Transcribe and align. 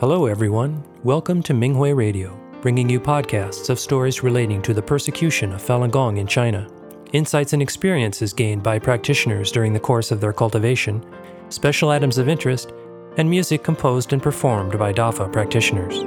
Hello, 0.00 0.24
everyone. 0.24 0.82
Welcome 1.04 1.42
to 1.42 1.52
Minghui 1.52 1.94
Radio, 1.94 2.34
bringing 2.62 2.88
you 2.88 2.98
podcasts 2.98 3.68
of 3.68 3.78
stories 3.78 4.22
relating 4.22 4.62
to 4.62 4.72
the 4.72 4.80
persecution 4.80 5.52
of 5.52 5.60
Falun 5.60 5.90
Gong 5.90 6.16
in 6.16 6.26
China, 6.26 6.66
insights 7.12 7.52
and 7.52 7.60
experiences 7.60 8.32
gained 8.32 8.62
by 8.62 8.78
practitioners 8.78 9.52
during 9.52 9.74
the 9.74 9.78
course 9.78 10.10
of 10.10 10.18
their 10.18 10.32
cultivation, 10.32 11.04
special 11.50 11.90
items 11.90 12.16
of 12.16 12.30
interest, 12.30 12.72
and 13.18 13.28
music 13.28 13.62
composed 13.62 14.14
and 14.14 14.22
performed 14.22 14.78
by 14.78 14.90
DAFA 14.90 15.30
practitioners. 15.30 16.02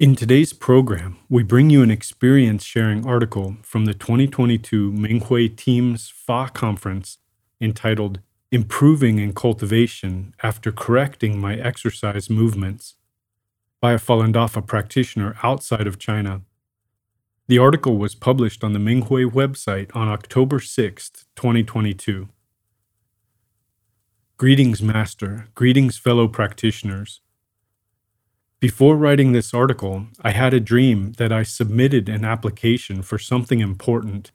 In 0.00 0.14
today's 0.14 0.52
program, 0.52 1.16
we 1.28 1.42
bring 1.42 1.70
you 1.70 1.82
an 1.82 1.90
experience 1.90 2.62
sharing 2.62 3.04
article 3.04 3.56
from 3.62 3.84
the 3.84 3.94
2022 3.94 4.92
Minghui 4.92 5.56
Teams 5.56 6.08
Fa 6.08 6.48
conference 6.54 7.18
entitled 7.60 8.20
Improving 8.52 9.18
in 9.18 9.34
Cultivation 9.34 10.36
After 10.40 10.70
Correcting 10.70 11.40
My 11.40 11.56
Exercise 11.56 12.30
Movements 12.30 12.94
by 13.80 13.92
a 13.92 13.98
Falun 13.98 14.32
Dafa 14.32 14.64
practitioner 14.64 15.34
outside 15.42 15.88
of 15.88 15.98
China. 15.98 16.42
The 17.48 17.58
article 17.58 17.98
was 17.98 18.14
published 18.14 18.62
on 18.62 18.74
the 18.74 18.78
Minghui 18.78 19.28
website 19.28 19.90
on 19.96 20.06
October 20.06 20.60
6, 20.60 21.10
2022. 21.34 22.28
Greetings, 24.36 24.80
Master. 24.80 25.48
Greetings, 25.56 25.98
fellow 25.98 26.28
practitioners. 26.28 27.20
Before 28.60 28.96
writing 28.96 29.30
this 29.30 29.54
article, 29.54 30.08
I 30.20 30.32
had 30.32 30.52
a 30.52 30.58
dream 30.58 31.12
that 31.12 31.30
I 31.30 31.44
submitted 31.44 32.08
an 32.08 32.24
application 32.24 33.02
for 33.02 33.16
something 33.16 33.60
important, 33.60 34.32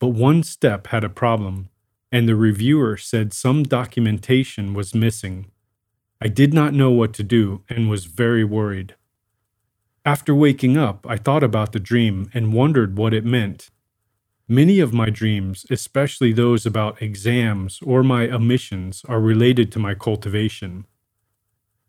but 0.00 0.08
one 0.08 0.42
step 0.42 0.88
had 0.88 1.04
a 1.04 1.08
problem, 1.08 1.68
and 2.10 2.28
the 2.28 2.34
reviewer 2.34 2.96
said 2.96 3.32
some 3.32 3.62
documentation 3.62 4.74
was 4.74 4.92
missing. 4.92 5.52
I 6.20 6.26
did 6.26 6.52
not 6.52 6.74
know 6.74 6.90
what 6.90 7.12
to 7.14 7.22
do 7.22 7.62
and 7.68 7.88
was 7.88 8.06
very 8.06 8.42
worried. 8.42 8.96
After 10.04 10.34
waking 10.34 10.76
up, 10.76 11.06
I 11.08 11.16
thought 11.16 11.44
about 11.44 11.70
the 11.70 11.78
dream 11.78 12.28
and 12.34 12.52
wondered 12.52 12.98
what 12.98 13.14
it 13.14 13.24
meant. 13.24 13.70
Many 14.48 14.80
of 14.80 14.92
my 14.92 15.10
dreams, 15.10 15.64
especially 15.70 16.32
those 16.32 16.66
about 16.66 17.00
exams 17.00 17.78
or 17.84 18.02
my 18.02 18.28
omissions, 18.28 19.04
are 19.08 19.20
related 19.20 19.70
to 19.70 19.78
my 19.78 19.94
cultivation. 19.94 20.86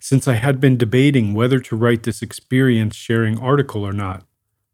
Since 0.03 0.27
I 0.27 0.33
had 0.33 0.59
been 0.59 0.77
debating 0.77 1.35
whether 1.35 1.59
to 1.59 1.75
write 1.75 2.01
this 2.03 2.23
experience 2.23 2.95
sharing 2.95 3.37
article 3.37 3.85
or 3.85 3.93
not, 3.93 4.23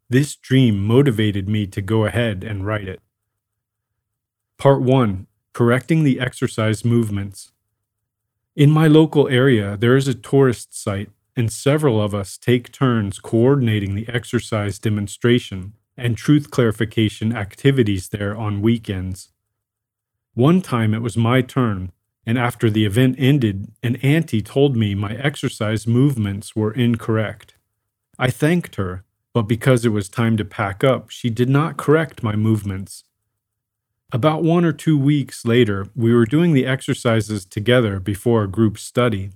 this 0.08 0.34
dream 0.34 0.82
motivated 0.82 1.50
me 1.50 1.66
to 1.66 1.82
go 1.82 2.06
ahead 2.06 2.42
and 2.42 2.64
write 2.64 2.88
it. 2.88 3.02
Part 4.56 4.80
1 4.80 5.26
Correcting 5.52 6.02
the 6.02 6.18
Exercise 6.18 6.82
Movements. 6.82 7.52
In 8.56 8.70
my 8.70 8.86
local 8.86 9.28
area, 9.28 9.76
there 9.76 9.96
is 9.98 10.08
a 10.08 10.14
tourist 10.14 10.74
site, 10.74 11.10
and 11.36 11.52
several 11.52 12.00
of 12.00 12.14
us 12.14 12.38
take 12.38 12.72
turns 12.72 13.18
coordinating 13.18 13.94
the 13.94 14.08
exercise 14.08 14.78
demonstration 14.78 15.74
and 15.94 16.16
truth 16.16 16.50
clarification 16.50 17.36
activities 17.36 18.08
there 18.08 18.34
on 18.34 18.62
weekends. 18.62 19.28
One 20.32 20.62
time 20.62 20.94
it 20.94 21.02
was 21.02 21.18
my 21.18 21.42
turn, 21.42 21.92
and 22.28 22.36
after 22.36 22.68
the 22.68 22.84
event 22.84 23.16
ended, 23.18 23.72
an 23.82 23.96
auntie 23.96 24.42
told 24.42 24.76
me 24.76 24.94
my 24.94 25.14
exercise 25.14 25.86
movements 25.86 26.54
were 26.54 26.74
incorrect. 26.74 27.54
I 28.18 28.28
thanked 28.28 28.74
her, 28.74 29.02
but 29.32 29.44
because 29.44 29.86
it 29.86 29.94
was 29.96 30.10
time 30.10 30.36
to 30.36 30.44
pack 30.44 30.84
up, 30.84 31.08
she 31.08 31.30
did 31.30 31.48
not 31.48 31.78
correct 31.78 32.22
my 32.22 32.36
movements. 32.36 33.04
About 34.12 34.42
one 34.42 34.66
or 34.66 34.74
two 34.74 34.98
weeks 34.98 35.46
later, 35.46 35.88
we 35.96 36.12
were 36.12 36.26
doing 36.26 36.52
the 36.52 36.66
exercises 36.66 37.46
together 37.46 37.98
before 37.98 38.42
a 38.42 38.48
group 38.48 38.76
study. 38.76 39.30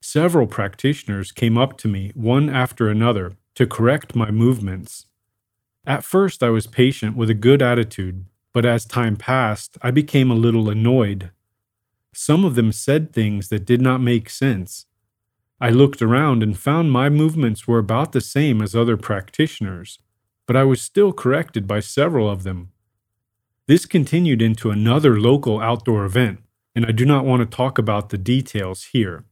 Several 0.00 0.46
practitioners 0.46 1.30
came 1.30 1.58
up 1.58 1.76
to 1.76 1.88
me, 1.88 2.10
one 2.14 2.48
after 2.48 2.88
another, 2.88 3.32
to 3.56 3.66
correct 3.66 4.16
my 4.16 4.30
movements. 4.30 5.04
At 5.86 6.04
first, 6.04 6.42
I 6.42 6.48
was 6.48 6.66
patient 6.66 7.18
with 7.18 7.28
a 7.28 7.34
good 7.34 7.60
attitude, 7.60 8.24
but 8.54 8.64
as 8.64 8.86
time 8.86 9.16
passed, 9.16 9.76
I 9.82 9.90
became 9.90 10.30
a 10.30 10.34
little 10.34 10.70
annoyed 10.70 11.32
some 12.14 12.44
of 12.44 12.54
them 12.54 12.72
said 12.72 13.12
things 13.12 13.48
that 13.48 13.64
did 13.64 13.80
not 13.80 14.00
make 14.00 14.28
sense. 14.28 14.86
I 15.60 15.70
looked 15.70 16.02
around 16.02 16.42
and 16.42 16.58
found 16.58 16.90
my 16.90 17.08
movements 17.08 17.68
were 17.68 17.78
about 17.78 18.12
the 18.12 18.20
same 18.20 18.60
as 18.60 18.74
other 18.74 18.96
practitioners, 18.96 19.98
but 20.46 20.56
I 20.56 20.64
was 20.64 20.82
still 20.82 21.12
corrected 21.12 21.66
by 21.66 21.80
several 21.80 22.28
of 22.28 22.42
them. 22.42 22.70
This 23.68 23.86
continued 23.86 24.42
into 24.42 24.70
another 24.70 25.18
local 25.20 25.60
outdoor 25.60 26.04
event, 26.04 26.40
and 26.74 26.84
I 26.84 26.90
do 26.90 27.06
not 27.06 27.24
want 27.24 27.40
to 27.40 27.56
talk 27.56 27.78
about 27.78 28.08
the 28.08 28.18
details 28.18 28.86
here. 28.92 29.24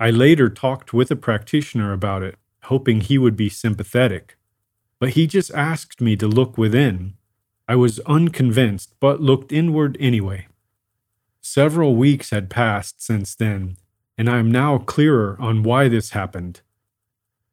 I 0.00 0.10
later 0.10 0.48
talked 0.48 0.92
with 0.92 1.10
a 1.10 1.16
practitioner 1.16 1.92
about 1.92 2.22
it, 2.22 2.36
hoping 2.64 3.00
he 3.00 3.16
would 3.16 3.36
be 3.36 3.48
sympathetic, 3.48 4.36
but 4.98 5.10
he 5.10 5.26
just 5.26 5.52
asked 5.54 6.00
me 6.00 6.16
to 6.16 6.26
look 6.26 6.58
within. 6.58 7.14
I 7.68 7.76
was 7.76 8.00
unconvinced, 8.00 8.94
but 8.98 9.20
looked 9.20 9.52
inward 9.52 9.96
anyway. 10.00 10.48
Several 11.50 11.96
weeks 11.96 12.28
had 12.28 12.50
passed 12.50 13.02
since 13.02 13.34
then, 13.34 13.78
and 14.18 14.28
I 14.28 14.36
am 14.36 14.52
now 14.52 14.76
clearer 14.76 15.34
on 15.40 15.62
why 15.62 15.88
this 15.88 16.10
happened. 16.10 16.60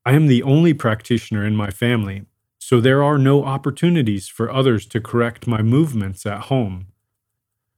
I 0.06 0.12
am 0.12 0.28
the 0.28 0.44
only 0.44 0.74
practitioner 0.74 1.46
in 1.46 1.56
my 1.56 1.72
family, 1.72 2.26
so 2.60 2.82
there 2.82 3.02
are 3.02 3.18
no 3.18 3.46
opportunities 3.46 4.28
for 4.28 4.52
others 4.52 4.86
to 4.88 5.00
correct 5.00 5.48
my 5.48 5.62
movements 5.62 6.26
at 6.26 6.52
home. 6.52 6.88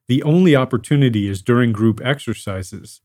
The 0.07 0.23
only 0.23 0.55
opportunity 0.55 1.29
is 1.29 1.43
during 1.43 1.71
group 1.71 2.01
exercises. 2.03 3.01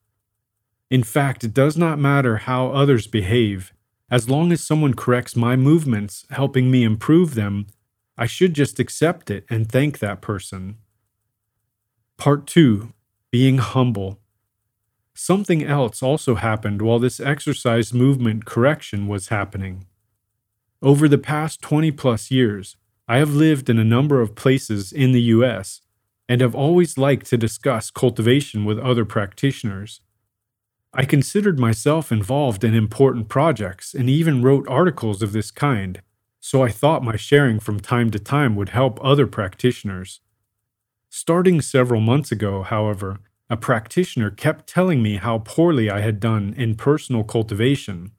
In 0.89 1.03
fact, 1.03 1.45
it 1.45 1.53
does 1.53 1.77
not 1.77 1.99
matter 1.99 2.39
how 2.39 2.69
others 2.69 3.07
behave. 3.07 3.75
As 4.11 4.31
long 4.31 4.53
as 4.53 4.65
someone 4.65 4.95
corrects 4.95 5.37
my 5.37 5.55
movements, 5.55 6.25
helping 6.31 6.71
me 6.71 6.83
improve 6.83 7.35
them, 7.35 7.67
I 8.17 8.25
should 8.25 8.55
just 8.55 8.81
accept 8.81 9.31
it 9.31 9.45
and 9.51 9.71
thank 9.71 9.99
that 9.99 10.23
person. 10.23 10.79
Part 12.17 12.47
2 12.47 12.95
being 13.33 13.57
humble. 13.57 14.21
Something 15.15 15.65
else 15.65 16.03
also 16.03 16.35
happened 16.35 16.83
while 16.83 16.99
this 16.99 17.19
exercise 17.19 17.93
movement 17.95 18.45
correction 18.45 19.09
was 19.09 19.29
happening. 19.29 19.87
Over 20.83 21.09
the 21.09 21.19
past 21.19 21.63
20 21.63 21.91
plus 21.93 22.31
years, 22.31 22.77
I 23.09 23.17
have 23.19 23.35
lived 23.35 23.71
in 23.71 23.79
a 23.79 23.85
number 23.85 24.21
of 24.21 24.35
places 24.35 24.93
in 24.93 25.13
the 25.13 25.23
US 25.23 25.81
and 26.29 26.43
have 26.43 26.55
always 26.55 26.99
liked 26.99 27.27
to 27.27 27.39
discuss 27.39 27.91
cultivation 27.91 28.67
with 28.67 28.79
other 28.79 29.07
practitioners. 29.07 30.03
I 30.93 31.07
considered 31.07 31.59
myself 31.59 32.13
involved 32.13 32.65
in 32.65 32.75
important 32.75 33.31
projects 33.31 33.95
and 33.95 34.11
even 34.11 34.43
wrote 34.43 34.69
articles 34.69 35.23
of 35.23 35.33
this 35.33 35.51
kind, 35.51 36.03
so 36.39 36.63
I 36.63 36.71
thought 36.71 37.03
my 37.03 37.17
sharing 37.17 37.61
from 37.61 37.81
time 37.81 38.11
to 38.11 38.19
time 38.19 38.57
would 38.57 38.71
help 38.71 38.99
other 39.03 39.27
practitioners. 39.27 40.21
Starting 41.15 41.61
several 41.61 42.01
months 42.01 42.33
ago, 42.33 42.63
however, 42.63 43.19
a 43.51 43.57
practitioner 43.57 44.31
kept 44.31 44.67
telling 44.67 45.03
me 45.03 45.17
how 45.17 45.37
poorly 45.37 45.91
I 45.91 46.01
had 46.01 46.19
done 46.19 46.55
in 46.57 46.75
personal 46.75 47.23
cultivation. 47.23 48.13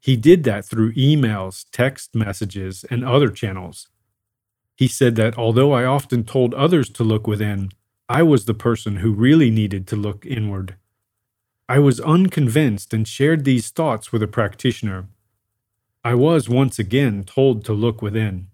He 0.00 0.16
did 0.16 0.42
that 0.42 0.64
through 0.64 0.92
emails, 0.94 1.66
text 1.70 2.16
messages, 2.16 2.84
and 2.90 3.04
other 3.04 3.28
channels. 3.28 3.86
He 4.74 4.88
said 4.88 5.14
that 5.14 5.38
although 5.38 5.70
I 5.70 5.84
often 5.84 6.24
told 6.24 6.52
others 6.52 6.90
to 6.90 7.04
look 7.04 7.28
within, 7.28 7.68
I 8.08 8.24
was 8.24 8.44
the 8.44 8.54
person 8.54 8.96
who 8.96 9.12
really 9.12 9.48
needed 9.48 9.86
to 9.86 9.96
look 9.96 10.26
inward. 10.26 10.74
I 11.68 11.78
was 11.78 12.00
unconvinced 12.00 12.92
and 12.92 13.06
shared 13.06 13.44
these 13.44 13.70
thoughts 13.70 14.10
with 14.10 14.24
a 14.24 14.26
practitioner. 14.26 15.06
I 16.02 16.14
was 16.14 16.48
once 16.48 16.80
again 16.80 17.22
told 17.22 17.64
to 17.66 17.72
look 17.72 18.02
within. 18.02 18.48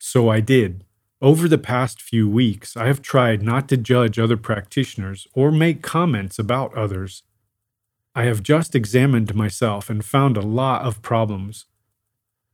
So 0.00 0.28
I 0.28 0.40
did. 0.40 0.85
Over 1.22 1.48
the 1.48 1.56
past 1.56 2.02
few 2.02 2.28
weeks, 2.28 2.76
I 2.76 2.88
have 2.88 3.00
tried 3.00 3.42
not 3.42 3.70
to 3.70 3.78
judge 3.78 4.18
other 4.18 4.36
practitioners 4.36 5.26
or 5.32 5.50
make 5.50 5.82
comments 5.82 6.38
about 6.38 6.76
others. 6.76 7.22
I 8.14 8.24
have 8.24 8.42
just 8.42 8.74
examined 8.74 9.34
myself 9.34 9.88
and 9.88 10.04
found 10.04 10.36
a 10.36 10.42
lot 10.42 10.82
of 10.82 11.00
problems. 11.00 11.64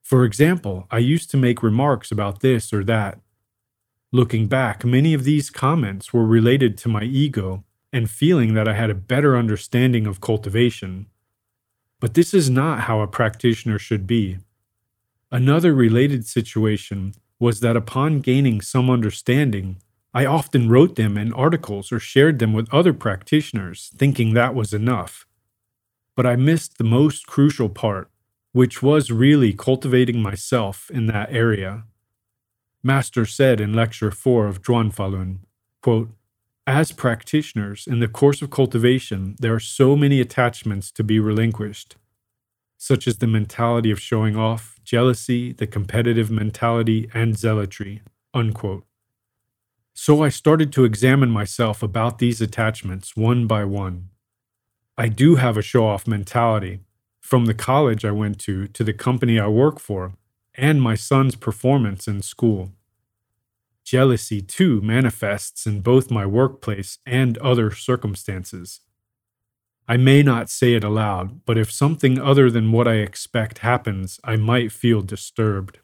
For 0.00 0.24
example, 0.24 0.86
I 0.92 0.98
used 0.98 1.28
to 1.30 1.36
make 1.36 1.62
remarks 1.62 2.12
about 2.12 2.40
this 2.40 2.72
or 2.72 2.84
that. 2.84 3.18
Looking 4.12 4.46
back, 4.46 4.84
many 4.84 5.12
of 5.12 5.24
these 5.24 5.50
comments 5.50 6.12
were 6.12 6.24
related 6.24 6.78
to 6.78 6.88
my 6.88 7.02
ego 7.02 7.64
and 7.92 8.08
feeling 8.08 8.54
that 8.54 8.68
I 8.68 8.74
had 8.74 8.90
a 8.90 8.94
better 8.94 9.36
understanding 9.36 10.06
of 10.06 10.20
cultivation. 10.20 11.06
But 11.98 12.14
this 12.14 12.32
is 12.32 12.48
not 12.48 12.80
how 12.80 13.00
a 13.00 13.08
practitioner 13.08 13.78
should 13.78 14.06
be. 14.06 14.38
Another 15.32 15.74
related 15.74 16.26
situation 16.26 17.14
was 17.42 17.58
that 17.58 17.76
upon 17.76 18.20
gaining 18.20 18.60
some 18.60 18.88
understanding, 18.88 19.76
I 20.14 20.24
often 20.24 20.68
wrote 20.68 20.94
them 20.94 21.18
in 21.18 21.32
articles 21.32 21.90
or 21.90 21.98
shared 21.98 22.38
them 22.38 22.52
with 22.52 22.72
other 22.72 22.92
practitioners, 22.92 23.90
thinking 23.96 24.32
that 24.32 24.54
was 24.54 24.72
enough. 24.72 25.26
But 26.14 26.24
I 26.24 26.36
missed 26.36 26.78
the 26.78 26.84
most 26.84 27.26
crucial 27.26 27.68
part, 27.68 28.08
which 28.52 28.80
was 28.80 29.10
really 29.10 29.52
cultivating 29.52 30.22
myself 30.22 30.88
in 30.94 31.06
that 31.06 31.32
area. 31.32 31.82
Master 32.80 33.26
said 33.26 33.60
in 33.60 33.74
Lecture 33.74 34.12
4 34.12 34.46
of 34.46 34.62
Zhuan 34.62 34.94
Falun 34.94 35.38
Quote, 35.82 36.10
as 36.64 36.92
practitioners, 36.92 37.88
in 37.88 37.98
the 37.98 38.06
course 38.06 38.40
of 38.40 38.50
cultivation, 38.50 39.34
there 39.40 39.52
are 39.52 39.58
so 39.80 39.96
many 39.96 40.20
attachments 40.20 40.92
to 40.92 41.02
be 41.02 41.18
relinquished, 41.18 41.96
such 42.82 43.06
as 43.06 43.18
the 43.18 43.28
mentality 43.28 43.92
of 43.92 44.00
showing 44.00 44.34
off, 44.36 44.80
jealousy, 44.82 45.52
the 45.52 45.68
competitive 45.68 46.32
mentality, 46.32 47.08
and 47.14 47.38
zealotry. 47.38 48.02
Unquote. 48.34 48.84
So 49.94 50.24
I 50.24 50.30
started 50.30 50.72
to 50.72 50.84
examine 50.84 51.30
myself 51.30 51.80
about 51.80 52.18
these 52.18 52.40
attachments 52.40 53.16
one 53.16 53.46
by 53.46 53.64
one. 53.64 54.08
I 54.98 55.06
do 55.06 55.36
have 55.36 55.56
a 55.56 55.62
show 55.62 55.86
off 55.86 56.08
mentality, 56.08 56.80
from 57.20 57.46
the 57.46 57.54
college 57.54 58.04
I 58.04 58.10
went 58.10 58.40
to 58.40 58.66
to 58.66 58.82
the 58.82 58.92
company 58.92 59.38
I 59.38 59.46
work 59.46 59.78
for, 59.78 60.14
and 60.56 60.82
my 60.82 60.96
son's 60.96 61.36
performance 61.36 62.08
in 62.08 62.20
school. 62.20 62.72
Jealousy, 63.84 64.42
too, 64.42 64.80
manifests 64.80 65.66
in 65.66 65.82
both 65.82 66.10
my 66.10 66.26
workplace 66.26 66.98
and 67.06 67.38
other 67.38 67.70
circumstances. 67.70 68.80
I 69.88 69.96
may 69.96 70.22
not 70.22 70.48
say 70.48 70.74
it 70.74 70.84
aloud, 70.84 71.44
but 71.44 71.58
if 71.58 71.70
something 71.70 72.18
other 72.18 72.50
than 72.50 72.72
what 72.72 72.86
I 72.86 72.94
expect 72.94 73.58
happens, 73.58 74.20
I 74.22 74.36
might 74.36 74.72
feel 74.72 75.02
disturbed. 75.02 75.80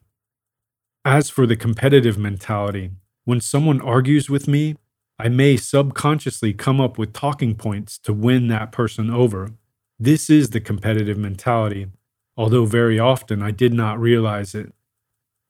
As 1.05 1.31
for 1.31 1.47
the 1.47 1.57
competitive 1.57 2.17
mentality, 2.17 2.91
when 3.25 3.41
someone 3.41 3.81
argues 3.81 4.31
with 4.31 4.47
me, 4.47 4.77
I 5.19 5.29
may 5.29 5.57
subconsciously 5.57 6.55
come 6.55 6.81
up 6.81 6.97
with 6.97 7.13
talking 7.13 7.57
points 7.57 7.99
to 8.01 8.13
win 8.13 8.47
that 8.49 8.71
person 8.71 9.11
over. 9.11 9.51
This 9.99 10.31
is 10.31 10.51
the 10.51 10.61
competitive 10.61 11.19
mentality, 11.19 11.89
although 12.37 12.67
very 12.67 13.01
often 13.01 13.43
I 13.43 13.51
did 13.51 13.75
not 13.75 13.99
realize 13.99 14.55
it. 14.55 14.73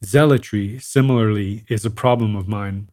Zealotry, 0.02 0.78
similarly, 0.78 1.64
is 1.68 1.84
a 1.84 1.90
problem 1.90 2.34
of 2.34 2.48
mine. 2.48 2.88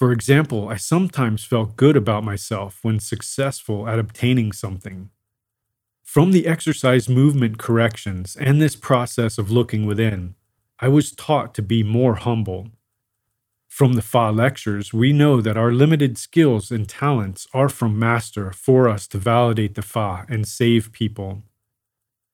For 0.00 0.12
example, 0.12 0.70
I 0.70 0.76
sometimes 0.76 1.44
felt 1.44 1.76
good 1.76 1.94
about 1.94 2.24
myself 2.24 2.78
when 2.80 3.00
successful 3.00 3.86
at 3.86 3.98
obtaining 3.98 4.52
something. 4.52 5.10
From 6.02 6.32
the 6.32 6.46
exercise 6.46 7.06
movement 7.06 7.58
corrections 7.58 8.34
and 8.34 8.62
this 8.62 8.76
process 8.76 9.36
of 9.36 9.50
looking 9.50 9.84
within, 9.84 10.36
I 10.78 10.88
was 10.88 11.12
taught 11.12 11.54
to 11.56 11.60
be 11.60 11.82
more 11.82 12.14
humble. 12.14 12.68
From 13.68 13.92
the 13.92 14.00
Fa 14.00 14.32
lectures, 14.34 14.94
we 14.94 15.12
know 15.12 15.42
that 15.42 15.58
our 15.58 15.70
limited 15.70 16.16
skills 16.16 16.70
and 16.70 16.88
talents 16.88 17.46
are 17.52 17.68
from 17.68 17.98
Master 17.98 18.52
for 18.52 18.88
us 18.88 19.06
to 19.08 19.18
validate 19.18 19.74
the 19.74 19.82
Fa 19.82 20.24
and 20.30 20.48
save 20.48 20.92
people. 20.92 21.42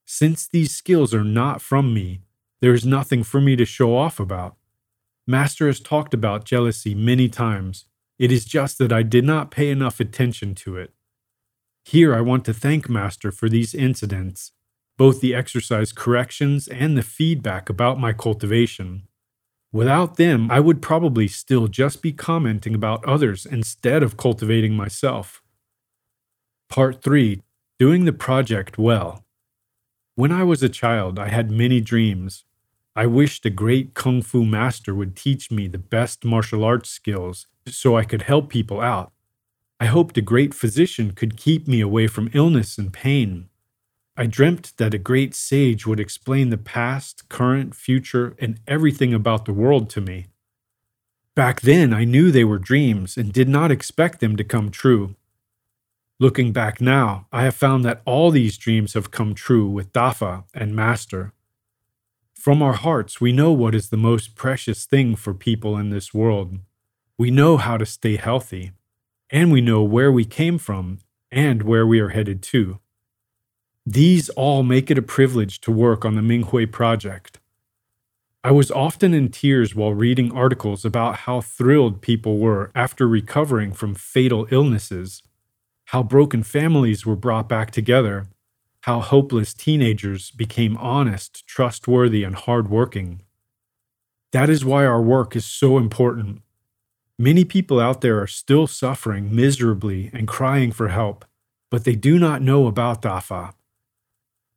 Since 0.04 0.46
these 0.46 0.70
skills 0.70 1.12
are 1.12 1.24
not 1.24 1.60
from 1.60 1.92
me, 1.92 2.20
there 2.60 2.74
is 2.74 2.86
nothing 2.86 3.24
for 3.24 3.40
me 3.40 3.56
to 3.56 3.64
show 3.64 3.96
off 3.96 4.20
about. 4.20 4.54
Master 5.26 5.66
has 5.66 5.80
talked 5.80 6.14
about 6.14 6.44
jealousy 6.44 6.94
many 6.94 7.28
times. 7.28 7.86
It 8.18 8.30
is 8.30 8.44
just 8.44 8.78
that 8.78 8.92
I 8.92 9.02
did 9.02 9.24
not 9.24 9.50
pay 9.50 9.70
enough 9.70 9.98
attention 9.98 10.54
to 10.56 10.76
it. 10.76 10.92
Here 11.84 12.14
I 12.14 12.20
want 12.20 12.44
to 12.46 12.54
thank 12.54 12.88
Master 12.88 13.30
for 13.30 13.48
these 13.48 13.74
incidents, 13.74 14.52
both 14.96 15.20
the 15.20 15.34
exercise 15.34 15.92
corrections 15.92 16.68
and 16.68 16.96
the 16.96 17.02
feedback 17.02 17.68
about 17.68 18.00
my 18.00 18.12
cultivation. 18.12 19.02
Without 19.72 20.16
them, 20.16 20.50
I 20.50 20.60
would 20.60 20.80
probably 20.80 21.28
still 21.28 21.68
just 21.68 22.00
be 22.00 22.12
commenting 22.12 22.74
about 22.74 23.04
others 23.04 23.44
instead 23.44 24.02
of 24.02 24.16
cultivating 24.16 24.74
myself. 24.74 25.42
Part 26.70 27.02
3 27.02 27.42
Doing 27.78 28.06
the 28.06 28.12
Project 28.12 28.78
Well. 28.78 29.24
When 30.14 30.32
I 30.32 30.44
was 30.44 30.62
a 30.62 30.70
child, 30.70 31.18
I 31.18 31.28
had 31.28 31.50
many 31.50 31.82
dreams. 31.82 32.45
I 32.98 33.04
wished 33.04 33.44
a 33.44 33.50
great 33.50 33.92
kung 33.92 34.22
fu 34.22 34.46
master 34.46 34.94
would 34.94 35.16
teach 35.16 35.50
me 35.50 35.68
the 35.68 35.76
best 35.76 36.24
martial 36.24 36.64
arts 36.64 36.88
skills 36.88 37.46
so 37.68 37.94
I 37.94 38.04
could 38.04 38.22
help 38.22 38.48
people 38.48 38.80
out. 38.80 39.12
I 39.78 39.84
hoped 39.84 40.16
a 40.16 40.22
great 40.22 40.54
physician 40.54 41.10
could 41.12 41.36
keep 41.36 41.68
me 41.68 41.82
away 41.82 42.06
from 42.06 42.30
illness 42.32 42.78
and 42.78 42.90
pain. 42.90 43.50
I 44.16 44.24
dreamt 44.24 44.72
that 44.78 44.94
a 44.94 44.98
great 44.98 45.34
sage 45.34 45.86
would 45.86 46.00
explain 46.00 46.48
the 46.48 46.56
past, 46.56 47.28
current, 47.28 47.74
future, 47.74 48.34
and 48.38 48.60
everything 48.66 49.12
about 49.12 49.44
the 49.44 49.52
world 49.52 49.90
to 49.90 50.00
me. 50.00 50.28
Back 51.34 51.60
then, 51.60 51.92
I 51.92 52.04
knew 52.04 52.30
they 52.30 52.44
were 52.44 52.58
dreams 52.58 53.18
and 53.18 53.30
did 53.30 53.46
not 53.46 53.70
expect 53.70 54.20
them 54.20 54.38
to 54.38 54.44
come 54.44 54.70
true. 54.70 55.16
Looking 56.18 56.50
back 56.50 56.80
now, 56.80 57.26
I 57.30 57.42
have 57.42 57.54
found 57.54 57.84
that 57.84 58.00
all 58.06 58.30
these 58.30 58.56
dreams 58.56 58.94
have 58.94 59.10
come 59.10 59.34
true 59.34 59.68
with 59.68 59.92
Dafa 59.92 60.44
and 60.54 60.74
Master. 60.74 61.34
From 62.46 62.62
our 62.62 62.74
hearts, 62.74 63.20
we 63.20 63.32
know 63.32 63.50
what 63.50 63.74
is 63.74 63.88
the 63.88 63.96
most 63.96 64.36
precious 64.36 64.84
thing 64.84 65.16
for 65.16 65.34
people 65.34 65.76
in 65.76 65.90
this 65.90 66.14
world. 66.14 66.60
We 67.18 67.32
know 67.32 67.56
how 67.56 67.76
to 67.76 67.84
stay 67.84 68.14
healthy, 68.14 68.70
and 69.30 69.50
we 69.50 69.60
know 69.60 69.82
where 69.82 70.12
we 70.12 70.24
came 70.24 70.56
from 70.56 71.00
and 71.32 71.64
where 71.64 71.84
we 71.84 71.98
are 71.98 72.10
headed 72.10 72.44
to. 72.44 72.78
These 73.84 74.28
all 74.28 74.62
make 74.62 74.92
it 74.92 74.96
a 74.96 75.02
privilege 75.02 75.60
to 75.62 75.72
work 75.72 76.04
on 76.04 76.14
the 76.14 76.22
Minghui 76.22 76.70
project. 76.70 77.40
I 78.44 78.52
was 78.52 78.70
often 78.70 79.12
in 79.12 79.30
tears 79.30 79.74
while 79.74 79.92
reading 79.92 80.30
articles 80.30 80.84
about 80.84 81.16
how 81.26 81.40
thrilled 81.40 82.00
people 82.00 82.38
were 82.38 82.70
after 82.76 83.08
recovering 83.08 83.72
from 83.72 83.96
fatal 83.96 84.46
illnesses 84.52 85.24
how 85.86 86.02
broken 86.04 86.44
families 86.44 87.04
were 87.04 87.16
brought 87.16 87.48
back 87.48 87.70
together, 87.70 88.28
how 88.86 89.00
hopeless 89.00 89.52
teenagers 89.52 90.30
became 90.30 90.76
honest, 90.76 91.44
trustworthy, 91.44 92.22
and 92.22 92.36
hardworking. 92.36 93.20
That 94.30 94.48
is 94.48 94.64
why 94.64 94.86
our 94.86 95.02
work 95.02 95.34
is 95.34 95.44
so 95.44 95.76
important. 95.76 96.42
Many 97.18 97.44
people 97.44 97.80
out 97.80 98.00
there 98.00 98.22
are 98.22 98.28
still 98.28 98.68
suffering 98.68 99.34
miserably 99.34 100.08
and 100.12 100.28
crying 100.28 100.70
for 100.70 100.86
help, 100.86 101.24
but 101.68 101.82
they 101.82 101.96
do 101.96 102.16
not 102.16 102.42
know 102.42 102.68
about 102.68 103.02
DAFA. 103.02 103.54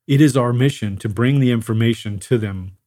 It 0.05 0.21
is 0.21 0.37
our 0.37 0.53
mission 0.53 0.97
to 0.97 1.09
bring 1.09 1.39
the 1.39 1.51
information 1.51 2.19
to 2.19 2.37
them. 2.37 2.77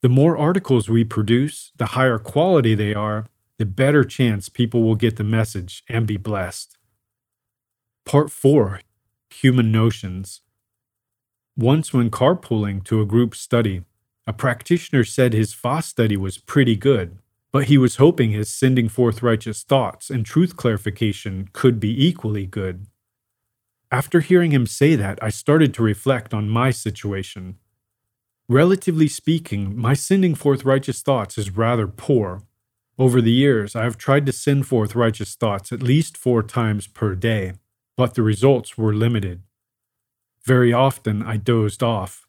The 0.00 0.08
more 0.08 0.38
articles 0.38 0.88
we 0.88 1.04
produce, 1.04 1.72
the 1.76 1.92
higher 1.92 2.18
quality 2.18 2.74
they 2.74 2.94
are, 2.94 3.26
the 3.58 3.66
better 3.66 4.02
chance 4.02 4.48
people 4.48 4.82
will 4.82 4.94
get 4.94 5.16
the 5.16 5.24
message 5.24 5.82
and 5.90 6.06
be 6.06 6.16
blessed. 6.16 6.78
Part 8.06 8.30
4 8.30 8.80
Human 9.30 9.70
Notions. 9.70 10.40
Once, 11.56 11.92
when 11.92 12.10
carpooling 12.10 12.82
to 12.84 13.00
a 13.00 13.06
group 13.06 13.34
study, 13.34 13.82
a 14.26 14.32
practitioner 14.32 15.04
said 15.04 15.32
his 15.32 15.52
Fa 15.52 15.82
study 15.82 16.16
was 16.16 16.38
pretty 16.38 16.76
good, 16.76 17.18
but 17.52 17.64
he 17.64 17.78
was 17.78 17.96
hoping 17.96 18.30
his 18.30 18.48
sending 18.48 18.88
forth 18.88 19.22
righteous 19.22 19.62
thoughts 19.62 20.10
and 20.10 20.24
truth 20.24 20.56
clarification 20.56 21.48
could 21.52 21.80
be 21.80 22.06
equally 22.06 22.46
good. 22.46 22.86
After 23.90 24.20
hearing 24.20 24.50
him 24.50 24.66
say 24.66 24.96
that, 24.96 25.18
I 25.22 25.30
started 25.30 25.72
to 25.74 25.82
reflect 25.82 26.34
on 26.34 26.50
my 26.50 26.70
situation. 26.70 27.56
Relatively 28.48 29.08
speaking, 29.08 29.76
my 29.76 29.94
sending 29.94 30.34
forth 30.34 30.64
righteous 30.64 31.00
thoughts 31.00 31.38
is 31.38 31.56
rather 31.56 31.86
poor. 31.86 32.42
Over 32.98 33.20
the 33.20 33.32
years, 33.32 33.74
I 33.76 33.84
have 33.84 33.96
tried 33.96 34.26
to 34.26 34.32
send 34.32 34.66
forth 34.66 34.94
righteous 34.94 35.34
thoughts 35.34 35.72
at 35.72 35.82
least 35.82 36.16
four 36.16 36.42
times 36.42 36.86
per 36.86 37.14
day 37.14 37.52
but 37.98 38.14
the 38.14 38.22
results 38.22 38.78
were 38.78 38.94
limited. 38.94 39.42
Very 40.46 40.72
often 40.72 41.20
I 41.20 41.36
dozed 41.36 41.82
off. 41.82 42.28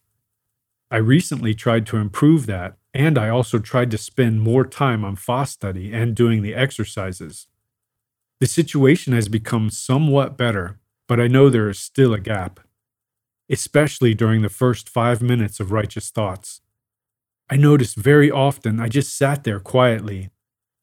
I 0.89 0.97
recently 0.97 1.53
tried 1.53 1.85
to 1.85 1.97
improve 1.97 2.47
that, 2.47 2.79
and 2.91 3.19
I 3.19 3.29
also 3.29 3.59
tried 3.59 3.91
to 3.91 3.97
spend 3.99 4.41
more 4.41 4.65
time 4.65 5.05
on 5.05 5.15
Fa 5.15 5.45
study 5.45 5.93
and 5.93 6.15
doing 6.15 6.41
the 6.41 6.55
exercises. 6.55 7.45
The 8.39 8.47
situation 8.47 9.13
has 9.13 9.27
become 9.29 9.69
somewhat 9.69 10.35
better, 10.35 10.79
but 11.07 11.19
I 11.19 11.27
know 11.27 11.49
there 11.49 11.69
is 11.69 11.77
still 11.77 12.15
a 12.15 12.19
gap, 12.19 12.59
especially 13.47 14.15
during 14.15 14.41
the 14.41 14.49
first 14.49 14.89
five 14.89 15.21
minutes 15.21 15.59
of 15.59 15.71
righteous 15.71 16.09
thoughts. 16.09 16.61
I 17.47 17.57
noticed 17.57 17.95
very 17.95 18.31
often 18.31 18.79
I 18.79 18.87
just 18.87 19.15
sat 19.15 19.43
there 19.43 19.59
quietly, 19.59 20.31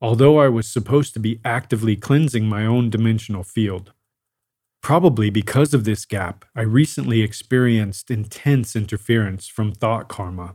although 0.00 0.38
I 0.38 0.49
was 0.49 0.69
supposed 0.69 1.12
to 1.14 1.19
be 1.19 1.40
actively 1.45 1.97
cleansing 1.97 2.47
my 2.47 2.64
own 2.64 2.88
dimensional 2.88 3.43
field. 3.43 3.93
Probably 4.83 5.30
because 5.30 5.75
of 5.75 5.85
this 5.85 6.04
gap, 6.04 6.45
I 6.54 6.62
recently 6.62 7.23
experienced 7.23 8.11
intense 8.11 8.76
interference 8.76 9.49
from 9.49 9.73
thought 9.73 10.09
karma. 10.09 10.54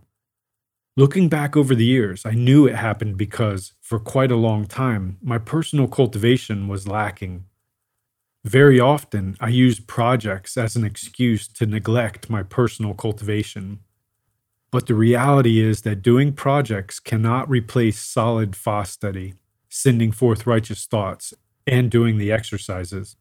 Looking 0.98 1.30
back 1.30 1.56
over 1.56 1.74
the 1.74 1.86
years, 1.86 2.26
I 2.26 2.32
knew 2.32 2.66
it 2.68 2.76
happened 2.76 3.18
because, 3.18 3.74
for 3.82 4.00
quite 4.00 4.32
a 4.32 4.36
long 4.36 4.66
time, 4.66 5.18
my 5.22 5.38
personal 5.38 5.88
cultivation 5.88 6.68
was 6.68 6.88
lacking. 6.88 7.46
Very 8.44 8.80
often, 8.80 9.38
I 9.40 9.50
used 9.50 9.88
projects 9.88 10.58
as 10.58 10.76
an 10.76 10.84
excuse 10.84 11.48
to 11.50 11.66
neglect 11.66 12.30
my 12.30 12.44
personal 12.44 12.94
cultivation. 12.94 13.80
But 14.72 14.88
the 14.88 14.96
reality 14.96 15.60
is 15.60 15.82
that 15.82 16.02
doing 16.02 16.34
projects 16.34 17.00
cannot 17.00 17.50
replace 17.50 18.00
solid 18.00 18.56
Fa 18.56 18.84
study, 18.86 19.36
sending 19.70 20.12
forth 20.12 20.48
righteous 20.48 20.86
thoughts, 20.86 21.34
and 21.68 21.92
doing 21.92 22.18
the 22.18 22.32
exercises. 22.32 23.16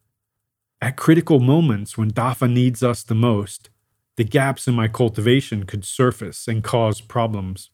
At 0.81 0.97
critical 0.97 1.39
moments 1.39 1.95
when 1.95 2.09
Dafa 2.11 2.51
needs 2.51 2.81
us 2.81 3.03
the 3.03 3.13
most, 3.13 3.69
the 4.17 4.23
gaps 4.23 4.67
in 4.67 4.73
my 4.73 4.87
cultivation 4.87 5.65
could 5.65 5.85
surface 5.85 6.47
and 6.47 6.63
cause 6.63 7.01
problems. 7.01 7.69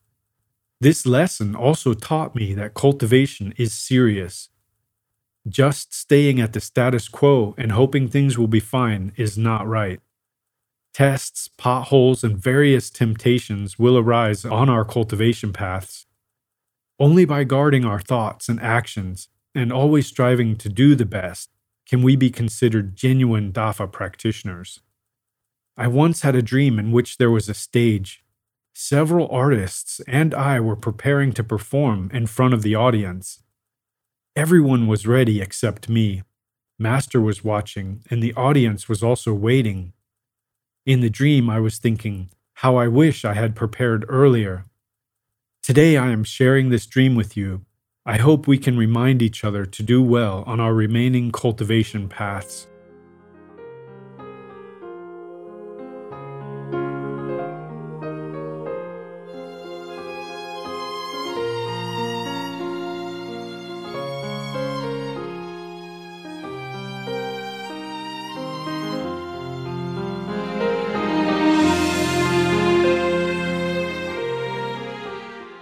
This 0.81 1.05
lesson 1.05 1.55
also 1.55 1.93
taught 1.93 2.35
me 2.35 2.53
that 2.53 2.73
cultivation 2.73 3.53
is 3.57 3.73
serious. 3.73 4.49
Just 5.47 5.93
staying 5.93 6.41
at 6.41 6.51
the 6.51 6.59
status 6.59 7.07
quo 7.07 7.55
and 7.57 7.71
hoping 7.71 8.09
things 8.09 8.37
will 8.37 8.47
be 8.47 8.59
fine 8.59 9.13
is 9.15 9.37
not 9.37 9.65
right. 9.65 10.01
Tests, 10.93 11.47
potholes, 11.47 12.25
and 12.25 12.37
various 12.37 12.89
temptations 12.89 13.79
will 13.79 13.97
arise 13.97 14.43
on 14.43 14.69
our 14.69 14.83
cultivation 14.83 15.53
paths. 15.53 16.05
Only 16.99 17.23
by 17.23 17.45
guarding 17.45 17.85
our 17.85 18.01
thoughts 18.01 18.49
and 18.49 18.59
actions 18.59 19.29
and 19.55 19.71
always 19.71 20.07
striving 20.07 20.57
to 20.57 20.67
do 20.67 20.93
the 20.93 21.05
best 21.05 21.49
can 21.87 22.01
we 22.01 22.15
be 22.15 22.29
considered 22.29 22.95
genuine 22.95 23.51
Dafa 23.53 23.89
practitioners. 23.91 24.81
I 25.77 25.87
once 25.87 26.21
had 26.21 26.35
a 26.35 26.41
dream 26.41 26.79
in 26.79 26.91
which 26.91 27.17
there 27.17 27.31
was 27.31 27.47
a 27.47 27.53
stage. 27.53 28.23
Several 28.73 29.27
artists 29.29 30.01
and 30.07 30.33
I 30.33 30.59
were 30.59 30.75
preparing 30.75 31.31
to 31.33 31.43
perform 31.43 32.09
in 32.13 32.27
front 32.27 32.53
of 32.53 32.61
the 32.61 32.75
audience. 32.75 33.41
Everyone 34.35 34.87
was 34.87 35.07
ready 35.07 35.41
except 35.41 35.87
me. 35.87 36.23
Master 36.77 37.21
was 37.21 37.43
watching, 37.43 38.03
and 38.09 38.21
the 38.21 38.33
audience 38.33 38.87
was 38.87 39.01
also 39.01 39.33
waiting. 39.33 39.93
In 40.85 40.99
the 40.99 41.09
dream, 41.09 41.49
I 41.49 41.59
was 41.59 41.79
thinking, 41.79 42.29
how 42.55 42.75
I 42.75 42.87
wish 42.87 43.23
I 43.23 43.33
had 43.33 43.55
prepared 43.55 44.05
earlier. 44.09 44.65
Today, 45.63 45.97
I 45.97 46.11
am 46.11 46.23
sharing 46.23 46.69
this 46.69 46.85
dream 46.85 47.15
with 47.15 47.35
you 47.35 47.66
I 48.09 48.19
hope 48.19 48.47
we 48.47 48.57
can 48.57 48.77
remind 48.77 49.21
each 49.21 49.43
other 49.43 49.65
to 49.65 49.83
do 49.83 50.01
well 50.01 50.45
on 50.47 50.61
our 50.61 50.73
remaining 50.73 51.29
cultivation 51.29 52.07
paths. 52.07 52.67